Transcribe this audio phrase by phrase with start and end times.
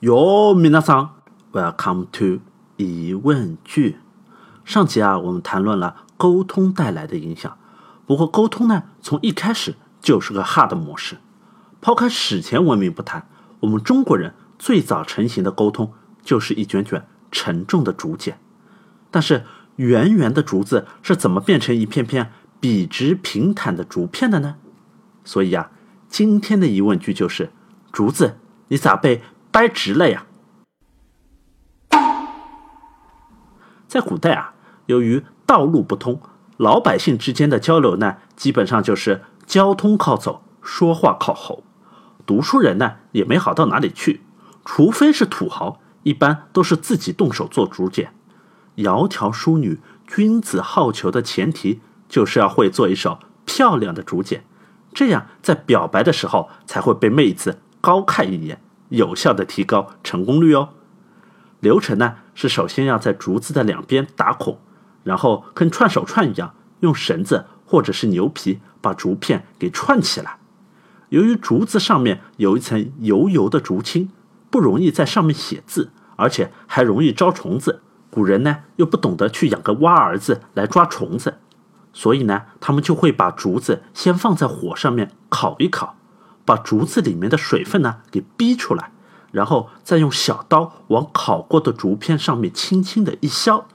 [0.00, 1.16] 哟，米娜桑
[1.52, 2.40] ，Welcome to
[2.78, 3.98] 疑问句。
[4.64, 7.58] 上集啊，我们谈论了沟通带来的影响。
[8.06, 11.18] 不过，沟通呢，从一开始就是个 hard 模式。
[11.82, 13.28] 抛开史前文明不谈，
[13.60, 15.92] 我们中国人最早成型的沟通
[16.22, 18.40] 就是一卷卷沉重的竹简。
[19.10, 19.44] 但是，
[19.76, 24.54] 圆圆的竹子是怎么变成一片片笔直平坦的竹片的呢？
[25.24, 25.70] 所以啊，
[26.08, 27.50] 今天的疑问句就是：
[27.92, 28.38] 竹子，
[28.68, 29.20] 你咋被？
[29.52, 30.26] 掰直了呀！
[33.88, 34.54] 在古代啊，
[34.86, 36.20] 由于道路不通，
[36.56, 41.64] 老百姓之间的交流呢，基本上就是交通靠走，说话靠吼。
[42.24, 44.20] 读书人呢，也没好到哪里去，
[44.64, 48.14] 除非是土豪，一般都是自己动手做竹简。
[48.76, 54.44] 窈窕淑女，君子好逑的前提，就是要会做一手漂亮的竹简，
[54.94, 58.60] 这样在表白的时候才会被妹子高看一眼。
[58.90, 60.68] 有效的提高成功率哦。
[61.58, 64.58] 流程呢是首先要在竹子的两边打孔，
[65.02, 70.38] 然后跟串手串一样，用绳子或者是牛皮把竹片给串起来。
[71.10, 74.10] 由于竹子上面有一层油油的竹青，
[74.48, 77.82] 不容易在上面写字，而且还容易招虫子。
[78.10, 81.38] 古人呢又不懂得去养个蛙儿子来抓虫子，
[81.92, 85.96] 所以呢他们就会把竹子先放在火上面烤一烤。
[86.50, 88.90] 把竹子里面的水分呢给逼出来，
[89.30, 93.68] 然后再用小刀往烤过的竹片上面轻轻的一削，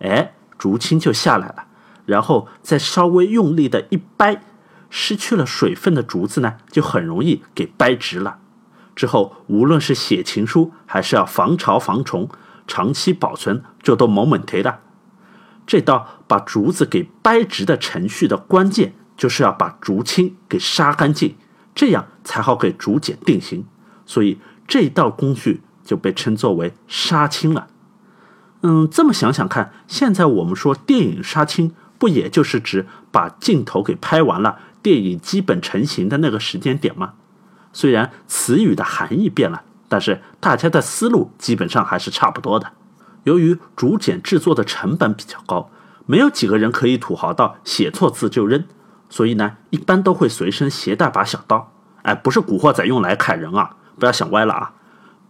[0.00, 1.64] 哎，竹青就下来了。
[2.04, 4.42] 然后再稍微用力的一掰，
[4.90, 8.40] 失去了水分的竹子呢就很容易给掰直了。
[8.94, 12.28] 之后无论是写情书还是要防潮防虫，
[12.66, 14.80] 长期保存就都没问题了。
[15.66, 21.34] 这道把竹子给掰直的程序的关键就是要把竹青给杀干净。
[21.78, 23.64] 这样才好给竹简定型，
[24.04, 27.68] 所以这道工序就被称作为杀青了。
[28.62, 37.12] 嗯，这么想想看，现在我们说电影杀青，不也就是指把镜头给拍完了，电影基本成型的那个时间点吗？
[37.72, 42.72] 虽然词语的含义变了，但是大家的思路基本上还是差不多的。
[43.22, 45.70] 由于竹简制作的成本比较高，
[46.06, 48.64] 没有几个人可以土豪到写错字就扔。
[49.10, 54.74] 所以呢，一般都会随身携带把小刀，哎，不是古惑仔用来砍人啊，不要想歪了啊。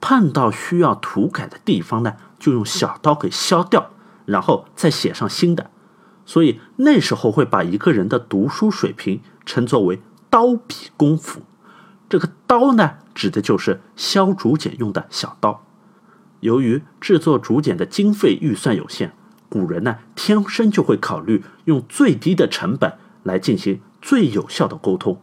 [0.01, 3.91] 碰到需要涂改的地方呢，就用小刀给削掉，
[4.27, 5.71] 然后再写上新的。
[6.25, 11.41] 所以那时候会把一个人的读书水平称作为刀笔功夫。
[12.09, 15.65] 这个刀呢，指的就是削竹简用的小刀。
[16.41, 19.13] 由于制作竹简的经费预算有限，
[19.49, 22.95] 古人呢天生就会考虑用最低的成本。
[23.29, 25.23] 来进行最有效的沟通。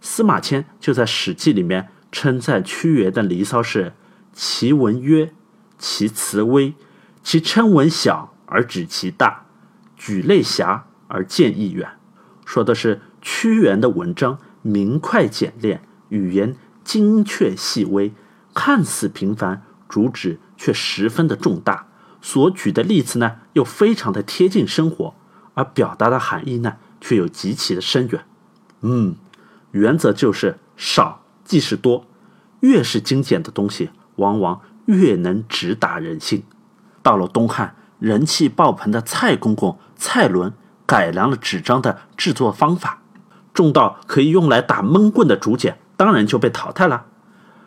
[0.00, 3.94] 司马迁就在《史记》里面称赞屈原的《离骚》是
[4.32, 5.32] “其文约，
[5.78, 6.74] 其辞微，
[7.24, 9.46] 其称文小而指其大，
[9.96, 11.88] 举类狭而见义远”，
[12.46, 18.12] 说的是屈原的文章明快简练，语言精确细微，
[18.54, 21.88] 看似平凡，主旨却十分的重大，
[22.20, 25.14] 所举的例子呢又非常的贴近生活，
[25.54, 26.76] 而表达的含义呢。
[27.06, 28.24] 却又极其的深远，
[28.80, 29.14] 嗯，
[29.70, 32.04] 原则就是少即是多，
[32.58, 36.42] 越是精简的东西，往往越能直达人心。
[37.04, 40.52] 到了东汉，人气爆棚的蔡公公蔡伦
[40.84, 43.00] 改良了纸张的制作方法，
[43.54, 47.06] 重到可以用来打闷棍的竹简当然就被淘汰了。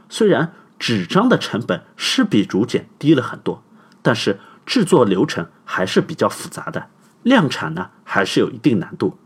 [0.09, 3.63] 虽然纸张的成本是比竹简低了很多，
[4.01, 6.87] 但是制作流程还是比较复杂的。
[7.23, 9.17] 量产呢，还是有一定难度，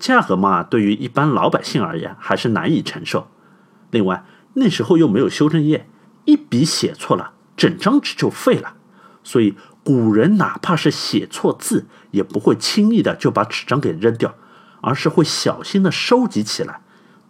[0.00, 3.28] 价格嘛，对于一般老百姓而言还是难以承受。
[3.90, 4.24] 另外，
[4.54, 5.86] 那时候又没有修正液，
[6.24, 8.74] 一笔写错了，整张纸就废了。
[9.22, 14.34] 所以，古人哪怕是写错字，也不会轻易的就把纸张给扔掉，
[14.80, 16.80] 而是会小心的收集起来。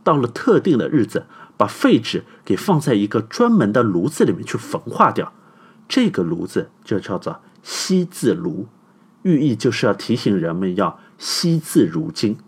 [0.05, 1.27] 到了特定的日子，
[1.57, 5.33] 把废纸给放在一个专门的炉子里面去焚化掉，
[5.89, 8.69] 这个炉子就叫做惜字炉。
[9.23, 12.39] 寓意就是要提醒人们要惜字如金。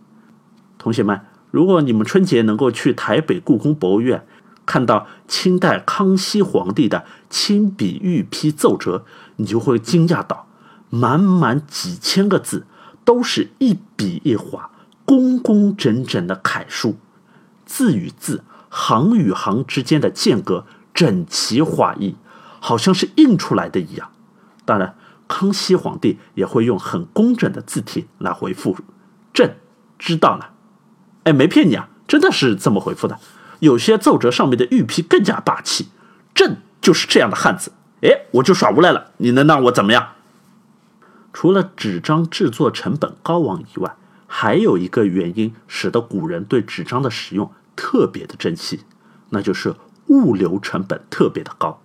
[0.82, 1.20] 同学们，
[1.52, 4.26] 如果你们春节能够去台北故宫博物院，
[4.66, 9.04] 看到清代康熙皇帝的亲笔御批奏折，
[9.36, 10.48] 你就会惊讶到，
[10.90, 12.66] 满满几千个字，
[13.04, 14.72] 都是一笔一划、
[15.04, 16.96] 工工整整的楷书，
[17.64, 22.16] 字与字、行与行之间的间隔整齐划一，
[22.58, 24.10] 好像是印出来的一样。
[24.64, 24.96] 当然。
[25.28, 28.76] 康熙皇帝也会用很工整的字体来回复
[29.32, 29.56] ：“朕
[29.98, 30.50] 知道了。”
[31.24, 33.18] 哎，没骗你啊，真的是这么回复的。
[33.60, 35.88] 有些奏折上面的御批更加霸气
[36.34, 40.08] ：“朕就是这样的汉子，哎，我就耍无赖了，你能让我怎么样？
[41.32, 43.94] 除了纸张制作成本高昂以外，
[44.26, 48.80] 还有一个原因使得古人对纸张的使用特别的珍惜，
[49.30, 49.74] 那就是
[50.08, 51.80] 物流成本特别的高。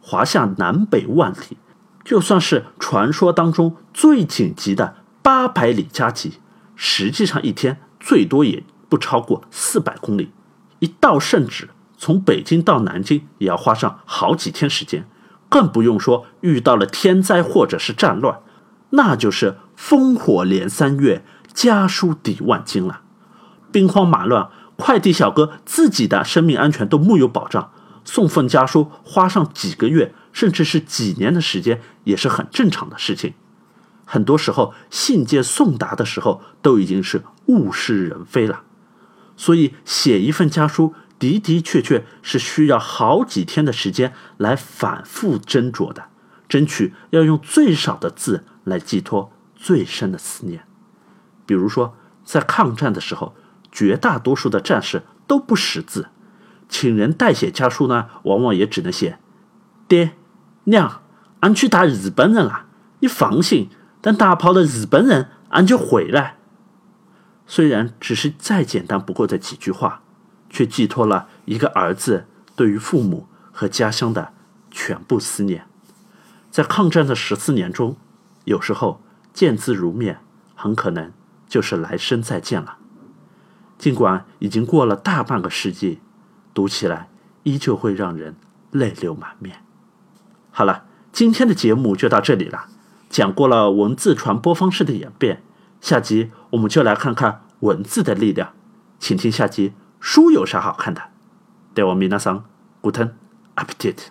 [0.00, 1.56] 华夏南北万里，
[2.04, 6.34] 就算是传说当中最紧急的八百里加急，
[6.76, 10.32] 实际上一天最多也不超过四百公里。
[10.80, 15.06] 一道圣旨从北京到南京也要花上好几天时间，
[15.48, 18.40] 更不用说遇到了天灾或者是战乱，
[18.90, 23.02] 那就是烽火连三月，家书抵万金了。
[23.70, 27.70] 兵荒马乱，快递小哥自己的生命安全都木有保障。
[28.02, 33.34] 送份家书花上几个月，甚至是几年的时间，也是很正常的事情。
[34.06, 38.62] 很多时候，信件送达的时候，都已经是物是人非了。
[39.36, 46.04] 所以，写一份家书的的确确是需要好几天的时间来反复斟酌的，
[46.48, 50.64] 争取要用最少的字来寄托最深的思念。
[51.46, 53.34] 比如说，在抗战的时候，
[53.72, 56.08] 绝大多数的战士都不识字。
[56.68, 59.18] 请人代写家书呢，往往也只能写
[59.88, 60.12] ：“爹
[60.64, 61.02] 娘，
[61.40, 62.66] 俺去打日本人了，
[63.00, 63.70] 你放心，
[64.00, 66.36] 等打跑了日本人，俺就回来。”
[67.50, 70.02] 虽然只是再简单不过的几句话，
[70.48, 74.32] 却寄托了一个儿子对于父母和家乡的
[74.70, 75.66] 全部思念。
[76.52, 77.96] 在抗战的十四年中，
[78.44, 79.02] 有时候
[79.34, 80.20] 见字如面，
[80.54, 81.12] 很可能
[81.48, 82.76] 就是来生再见了。
[83.76, 85.98] 尽管已经过了大半个世纪。
[86.52, 87.08] 读起来
[87.44, 88.34] 依旧会让人
[88.72, 89.62] 泪流满面。
[90.50, 92.66] 好了，今天的节目就到这里了，
[93.08, 95.42] 讲过了文字传播方式的演变，
[95.80, 98.52] 下集我们就来看看文字的力量，
[98.98, 101.02] 请听下集书有啥好看的。
[101.74, 102.44] 对我米娜桑，
[102.80, 103.14] 古腾
[103.56, 104.08] ，update。